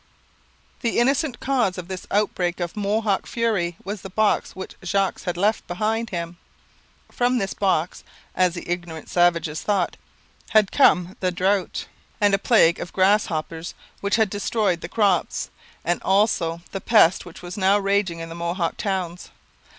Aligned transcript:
The 0.79 0.97
innocent 0.97 1.39
cause 1.39 1.77
of 1.77 1.87
this 1.87 2.07
outbreak 2.09 2.59
of 2.59 2.75
Mohawk 2.75 3.27
fury 3.27 3.77
was 3.83 4.01
the 4.01 4.09
box 4.09 4.55
which 4.55 4.73
Jogues 4.81 5.25
had 5.25 5.37
left 5.37 5.67
behind 5.67 6.09
him. 6.09 6.37
From 7.11 7.37
this 7.37 7.53
box, 7.53 8.03
as 8.33 8.55
the 8.55 8.67
ignorant 8.67 9.09
savages 9.09 9.61
thought, 9.61 9.97
had 10.49 10.71
come 10.71 11.17
the 11.19 11.29
drought 11.31 11.85
and 12.19 12.33
a 12.33 12.39
plague 12.39 12.79
of 12.79 12.91
grasshoppers, 12.93 13.75
which 13.99 14.15
had 14.15 14.31
destroyed 14.31 14.81
the 14.81 14.89
crops, 14.89 15.51
and 15.85 16.01
also 16.01 16.61
the 16.71 16.81
pest 16.81 17.23
which 17.23 17.43
was 17.43 17.55
now 17.55 17.77
raging 17.77 18.17
in 18.17 18.29
the 18.29 18.33
Mohawk 18.33 18.77
towns. 18.77 19.29